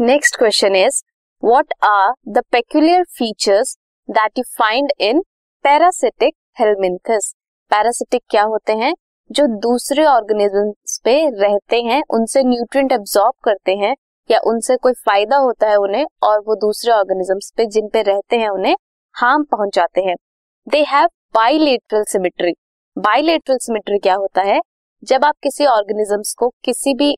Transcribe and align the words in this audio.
Next 0.00 0.36
question 0.36 0.76
is 0.76 1.02
what 1.44 1.72
are 1.82 2.12
the 2.28 2.38
peculiar 2.38 3.02
features 3.04 3.76
that 4.10 4.38
you 4.38 4.44
find 4.58 4.92
in 5.00 5.20
parasitic 5.62 6.34
helminths 6.60 7.34
parasitic 7.70 8.22
क्या 8.30 8.42
होते 8.42 8.72
हैं? 8.72 8.94
जो 9.32 9.46
दूसरे 9.46 10.04
ऑर्गेनिजम्स 10.04 11.00
पे 11.04 11.30
रहते 11.30 11.82
हैं, 11.82 12.02
उनसे 12.10 12.42
न्यूट्रिएंट 12.42 12.92
एब्जॉर्ब 12.92 13.34
करते 13.44 13.76
हैं, 13.76 13.96
या 14.30 14.40
उनसे 14.46 14.76
कोई 14.76 14.92
फ़ायदा 14.92 15.36
होता 15.36 15.68
है 15.68 15.76
उन्हें, 15.76 16.06
और 16.22 16.40
वो 16.40 16.54
दूसरे 16.54 16.92
ऑर्गेनिजम्स 16.92 17.52
पे 17.56 17.66
जिन 17.66 17.88
पे 17.88 18.02
रहते 18.02 18.36
हैं 18.36 18.48
उन्हें 18.48 18.76
हार्म 19.14 19.42
पहुंचाते 19.42 20.00
हैं। 20.00 20.16
They 20.68 20.82
have 20.82 21.08
bilateral 21.34 22.04
symmetry 22.04 22.52
bilateral 22.98 23.58
symmetry 23.58 23.98
क्या 23.98 24.14
होता 24.14 24.42
है? 24.42 24.60
जब 25.04 25.24
आप 25.24 25.34
किसी 25.42 25.66
ऑर्गेनिजम्स 25.66 26.34
को 26.34 26.48
किसी 26.64 26.94
भी 26.94 27.16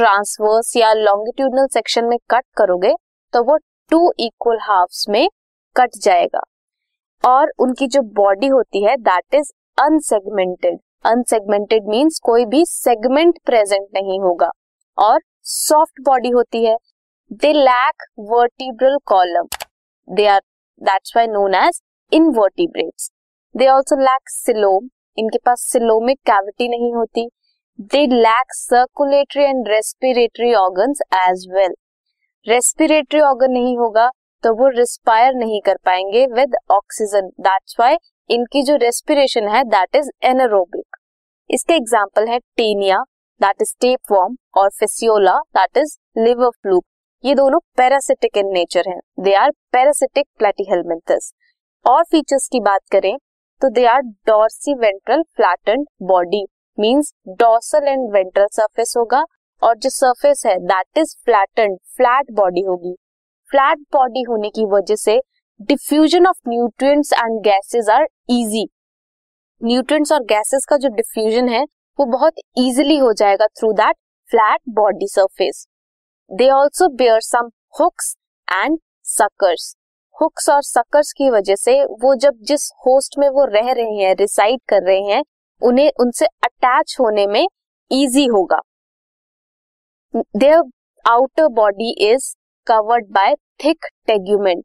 ट्रांसवर्स 0.00 0.76
या 0.76 0.92
लॉन्गिट्यूडनल 0.94 1.66
सेक्शन 1.72 2.04
में 2.04 2.18
कट 2.30 2.44
करोगे 2.56 2.92
तो 3.34 3.42
वो 3.44 3.56
टू 3.90 3.98
इक्वल 4.20 4.58
हाफ्स 4.62 5.04
में 5.08 5.28
कट 5.76 5.96
जाएगा। 6.02 6.40
और 7.24 7.50
उनकी 7.60 7.86
जो 7.86 8.02
बॉडी 8.14 8.46
होती 8.48 8.82
है 8.84 8.96
that 8.98 9.34
is 9.34 9.50
unsegmented 9.78 10.78
unsegmented 11.04 11.88
means 11.88 12.18
कोई 12.24 12.44
भी 12.46 12.64
सेगमेंट 12.66 13.38
प्रेजेंट 13.46 13.86
नहीं 13.94 14.18
होगा। 14.20 14.50
और 14.98 15.20
सॉफ्ट 15.48 16.00
बॉडी 16.04 16.30
होती 16.30 16.64
है। 16.64 16.76
They 17.32 17.52
lack 17.52 18.04
vertebral 18.30 18.96
column 19.06 19.48
they 20.08 20.26
are 20.26 20.40
that's 20.80 21.16
why 21.16 21.26
known 21.28 21.54
as 21.54 21.80
invertebrates 22.12 23.10
they 23.54 23.68
also 23.68 24.00
lack 24.00 24.30
coelom 24.30 24.88
इनके 25.18 25.38
पास 25.46 25.68
सिलोमिक 25.72 26.18
कैविटी 26.26 26.68
नहीं 26.68 26.92
होती। 26.94 27.28
They 27.82 28.00
lack 28.06 28.52
circulatory 28.54 29.42
and 29.42 29.68
respiratory 29.68 30.52
organ 30.54 30.90
as 31.16 31.46
well 31.50 31.74
respiratory 32.46 33.20
organ 33.20 33.52
नहीं 33.52 33.76
होगा 33.78 34.08
तो 34.44 34.52
वो 34.54 34.68
रिस्पायर 34.68 35.34
नहीं 35.34 35.60
कर 35.60 35.76
पाएँगे 35.84 36.26
विद 36.32 36.56
ऑक्सीजन 36.70 37.28
दैट्स 37.40 37.76
वाई 37.80 37.96
इनकी 38.30 38.62
जो 38.62 38.76
रेस्पिरेशन 38.76 39.48
है 39.48 39.62
दैट 39.66 39.96
इज़ 39.96 40.10
एनारोबिक 40.24 40.96
इसके 41.50 41.74
एग्ज़ाम्पल 41.74 42.28
है 42.28 42.38
taenia 42.56 43.02
that 43.40 43.62
is 43.62 43.74
tape 43.80 44.12
warm 44.12 44.36
और 44.56 44.70
fasciola 44.80 45.38
that 45.56 45.78
is 45.78 45.96
liver 46.18 46.50
fluke 46.52 46.84
ये 47.24 47.34
दोनों 47.34 47.60
पैरासिटिक 47.76 48.36
इन 48.36 48.52
नेचर 48.52 48.88
हैं. 48.88 49.00
दे 49.20 49.34
आर 49.36 49.50
पैरासिटिक 49.72 50.26
प्लेटिहेलमिंथस 50.38 51.32
और 51.84 52.04
फीचर्स 52.04 52.48
की 52.48 52.60
बात 52.60 52.88
करें 52.92 53.16
तो 53.62 53.70
they 53.70 53.86
are 53.88 54.02
dorsiventral 54.78 55.22
flattened 55.36 55.86
body 56.04 56.46
means 56.80 57.12
dorsal 57.38 57.88
and 57.88 58.10
ventral 58.12 58.46
surface 58.52 58.94
होगा 58.96 59.24
और 59.62 59.76
जो 59.76 59.90
सरफेस 59.90 60.42
है 60.46 60.56
that 60.66 60.98
is 60.98 61.14
flattened 61.24 61.76
flat 61.96 62.30
body 62.32 62.60
होगी। 62.62 62.94
फ्लैट 63.50 63.78
बॉडी 63.92 64.22
होने 64.22 64.50
की 64.50 64.66
वजह 64.66 64.96
से 64.96 65.20
diffusion 65.60 66.26
of 66.26 66.48
nutrients 66.48 67.12
and 67.12 67.40
gases 67.44 67.88
are 67.90 68.06
easy 68.30 68.66
nutrients 69.60 70.12
और 70.12 70.22
गैसेस 70.24 70.64
का 70.68 70.76
जो 70.76 70.88
डिफ्यूजन 70.88 71.48
है, 71.48 71.64
वो 71.98 72.04
बहुत 72.08 72.34
इजीली 72.58 72.96
हो 72.98 73.12
जाएगा 73.12 73.46
through 73.58 73.72
that 73.72 73.96
flat 74.30 74.60
body 74.74 75.08
surface 75.08 75.66
they 76.30 76.48
also 76.50 76.88
bear 76.94 77.20
some 77.22 77.50
hooks 77.80 78.14
and 78.48 78.78
suckers 79.06 79.74
hooks 80.16 80.48
और 80.50 80.62
सकर्स 80.62 81.12
की 81.12 81.30
वजह 81.30 81.56
से 81.56 81.82
वो 81.84 82.14
जब 82.14 82.38
जिस 82.42 82.70
होस्ट 82.86 83.18
में 83.18 83.28
वो 83.28 83.44
रह 83.44 83.70
रहे 83.72 83.96
हैं 83.96 84.14
रिसाइड 84.14 84.60
कर 84.68 84.82
रहे 84.82 85.00
हैं 85.04 85.22
उन्हें, 85.62 85.90
उनसे 86.00 86.26
अटैच 86.26 86.96
होने 87.00 87.26
में 87.26 87.46
इजी 87.90 88.26
होगा। 88.26 88.60
Their 90.14 90.62
outer 91.04 91.48
body 91.48 91.92
is 92.10 92.34
covered 92.66 93.06
by 93.10 93.34
thick 93.64 93.86
tegument 94.06 94.64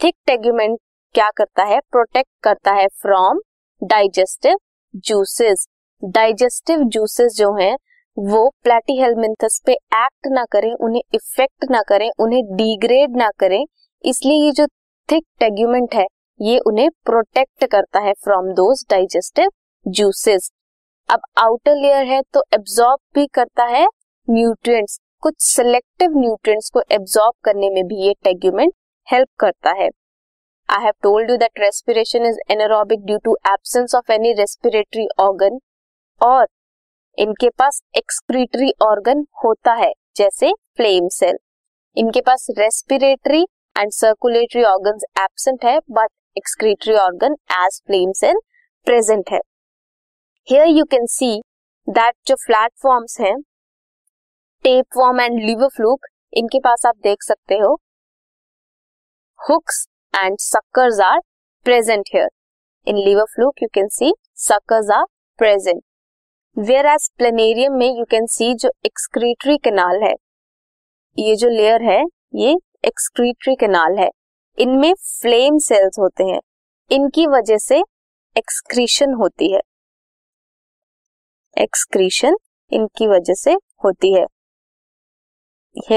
thick 0.00 0.14
tegument 0.26 0.78
क्या 1.14 1.28
करता 1.36 1.64
है? 1.64 1.80
प्रोटेक्ट 1.90 2.30
करता 2.42 2.72
है 2.72 2.86
from 3.02 3.40
digestive 3.82 4.56
juices 4.96 5.66
digestive 6.02 6.82
juices 6.84 7.34
जो 7.36 7.52
हैं, 7.54 7.76
वो 8.16 8.48
प्लेटीहेलमिंथस 8.62 9.60
पे 9.66 9.72
एक्ट 9.72 10.26
ना 10.26 10.44
करें, 10.44 10.72
उन्हें 10.74 11.02
इफ़ेक्ट 11.14 11.70
ना 11.70 11.82
करें, 11.82 12.10
उन्हें 12.18 12.42
डिग्रेड 12.56 13.16
ना 13.16 13.30
करें। 13.38 13.64
इसलिए 14.04 14.44
ये 14.44 14.52
जो 14.52 14.66
थिक 15.08 15.24
टेग्यूमेंट 15.40 15.94
है, 15.94 16.06
ये 16.40 16.58
उन्हें 16.58 16.88
प्रोटेक्ट 17.04 17.64
करता 17.64 18.00
है 18.00 18.12
फ्रॉम 18.12 18.52
दोज 18.52 18.84
डाइजेस्टिव 18.90 19.50
जूसेस 19.86 20.50
अब 21.08 21.20
आउटर 21.38 21.76
लेयर 21.76 22.06
है 22.06 22.20
तो 22.34 22.42
एब्जॉर्ब 22.54 22.98
भी 23.14 23.26
करता 23.34 23.64
है 23.66 23.86
न्यूट्रिएंट्स 24.28 24.98
कुछ 25.22 25.34
सिलेक्टिव 25.40 26.18
न्यूट्रिएंट्स 26.18 26.70
को 26.70 26.82
एब्जॉर्ब 26.92 27.34
करने 27.44 27.70
में 27.70 27.82
भी 27.86 28.06
ये 28.06 28.12
टेग्यूमेंट 28.24 28.72
हेल्प 29.08 29.28
करता 29.40 29.70
है. 29.72 29.88
I 30.68 30.84
have 30.84 30.92
told 31.02 31.30
you 31.30 31.36
that 31.36 31.60
respiration 31.60 32.26
is 32.26 32.38
anaerobic 32.52 33.04
due 33.06 33.18
to 33.24 33.36
absence 33.46 33.94
of 33.94 34.12
any 34.12 34.32
respiratory 34.32 35.06
organ 35.20 35.58
और 36.20 36.46
इनके 37.18 37.48
पास 37.58 37.82
एक्सक्रीटरी 37.96 38.72
ऑर्गन 38.82 39.26
होता 39.44 39.72
है, 39.74 39.92
जैसे 40.16 40.52
फ्लेम 40.76 41.08
सेल 41.12 41.38
इनके 41.96 42.20
पास 42.20 42.46
respiratory 42.58 43.42
and 43.76 43.90
circulatory 43.92 44.62
organ 44.64 44.98
absent 45.20 45.64
है 45.64 45.78
but 45.90 46.08
excretory 46.36 46.94
organ 46.98 47.36
as 47.54 47.80
flame 47.86 48.12
cell 48.16 48.40
present 48.86 49.30
है। 49.32 49.40
Here 50.48 50.66
you 50.66 50.84
can 50.84 51.04
see 51.06 51.26
that 51.88 52.14
जो 52.26 52.34
flat 52.36 52.70
forms 52.82 53.16
हैं 53.20 53.34
tape 54.64 54.84
form 54.94 55.20
and 55.20 55.38
liver 55.40 55.68
fluke 55.68 56.06
इनके 56.32 56.58
पास 56.60 56.86
आप 56.86 56.96
देख 57.02 57.22
सकते 57.22 57.54
हो। 57.54 57.74
Hooks 59.40 59.86
and 60.14 60.36
suckers 60.40 61.00
are 61.00 61.20
present 61.66 62.10
here 62.14 62.28
in 62.86 62.98
liver 62.98 63.24
fluke 63.34 63.62
you 63.62 63.68
can 63.74 63.88
see 63.88 64.12
suckers 64.40 64.90
are 64.90 65.04
present 65.38 65.82
whereas 66.86 67.10
planarium 67.18 67.78
में 67.78 67.88
यू 67.88 68.04
कैन 68.10 68.26
सी 68.26 68.54
जो 68.54 68.72
एक्सक्रीटरी 68.86 69.58
कैनाल 69.58 70.02
है, 70.02 70.14
ये 71.18 71.36
जो 71.36 71.48
लेयर 71.48 71.82
है, 71.82 72.02
ये 72.34 72.56
एक्सक्रीटरी 72.84 73.56
कैनाल 73.56 73.98
है। 73.98 74.10
इनमें 74.58 74.92
फ्लेम 74.94 75.58
सेल्स 75.62 75.98
होते 75.98 76.24
हैं। 76.24 76.40
इनकी 76.90 77.26
वजह 77.26 77.58
से 77.58 77.82
एक्सक्रीशन 78.36 79.14
होती 79.14 79.52
है। 79.52 79.60
एक्सक्रीशन 81.56 82.36
इनकी 82.72 83.06
वजह 83.08 83.34
से 83.34 83.52
होती 83.84 84.12
है। 84.14 84.26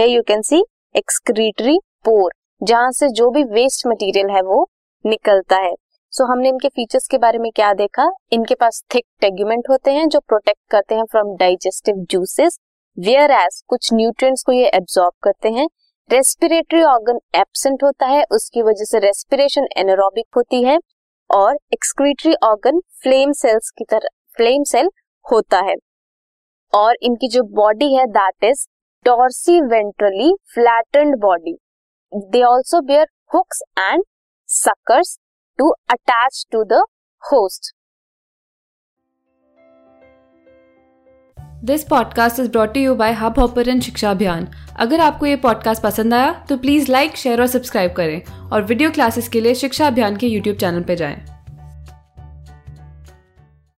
You 0.06 0.22
can 0.28 0.42
see 0.42 0.64
excretory 0.96 1.78
pore 2.06 2.32
जहाँ 2.62 2.92
से 2.92 3.08
जो 3.10 3.30
भी 3.30 3.44
वेस्ट 3.44 3.88
मटेरियल 3.88 4.30
है 4.30 4.42
वो 4.42 4.68
निकलता 5.06 5.58
है। 5.58 5.74
सो 6.14 6.24
so, 6.24 6.30
हमने 6.30 6.50
इनके 6.50 6.68
फीचर्स 6.68 7.08
के 7.08 7.18
बारे 7.18 7.38
में 7.38 7.52
क्या 7.52 7.74
देखा? 7.74 8.10
इनके 8.34 8.56
पास 8.56 8.84
थिक 8.96 9.06
टेग्यूमेंट 9.22 9.70
होते 9.70 9.92
हैं 9.92 10.08
जो 10.10 10.20
प्रोटेक्ट 10.20 10.60
करते 10.72 10.96
हैं 10.96 11.04
from 11.06 11.36
digestive 11.38 11.96
juices 12.12 12.60
where 12.98 13.32
as 13.32 13.62
कुछ 13.68 13.90
न्यूट्रिएंट्स 13.94 14.44
को 14.44 14.52
ये 14.52 14.68
एब्जॉर्ब 14.68 15.14
करते 15.24 15.50
हैं। 15.50 15.68
रेस्पिरेटरी 16.10 16.82
ऑर्गन 16.84 17.20
एबसेंट 17.36 17.84
होता 17.84 18.06
है 18.06 18.24
उसकी 18.32 18.62
वजह 18.62 18.86
से 18.86 19.00
रेस्पिरेशन 19.00 19.68
एनारोबिक 19.78 20.26
होती 20.38 20.64
है 20.64 20.78
और 21.30 21.58
एक्सक्रीटरी 21.74 22.34
ऑर्गन 22.44 22.80
फ्लेम 23.02 23.32
सेल्स 23.34 23.70
की 23.70 23.86
तरह 23.90 24.10
फ्लेम 24.38 24.64
सेल 24.64 24.90
होता 25.32 25.60
है। 25.60 25.76
और 26.74 26.96
इनकी 27.02 27.28
जो 27.28 27.44
बॉडी 27.56 27.94
है 27.94 28.06
that 28.08 28.44
is 28.44 28.66
dorsiventrally 29.62 30.34
flattened 30.54 31.16
body 31.20 31.58
they 32.14 32.44
also 32.44 32.82
bear 32.82 33.08
hooks 33.34 33.62
and 33.80 34.04
suckers 34.50 35.18
to 35.60 35.70
attach 35.90 36.46
to 36.52 36.64
the 36.64 36.84
host 37.24 37.74
this 41.64 41.84
podcast 41.84 42.40
is 42.40 42.50
brought 42.52 42.78
you 42.78 42.96
by 42.96 43.14
Hubhopper 43.40 43.80
Shiksha 43.80 44.12
Abhiyan 44.12 44.48
अगर 44.80 45.00
आपको 45.00 45.26
ये 45.26 45.36
पॉडकास्ट 45.36 45.84
पसंद 45.84 46.14
आया 46.14 46.34
तो 46.50 46.58
प्लीज़ 46.58 46.92
लाइक 46.92 47.16
शेयर 47.18 47.42
और 47.42 47.48
सब्सक्राइब 47.48 47.94
करें। 47.94 48.50
और 48.52 48.64
वीडियो 48.64 48.92
क्लासेस 48.92 49.28
के 49.28 49.42
लिए 49.42 49.56
शिक्षा 49.56 49.88
अभियान 49.88 50.18
के 50.18 50.28
यूट्यूब 50.28 50.58
चैनल 50.58 50.84
पर 50.84 50.96
जाएँ। 50.96 51.35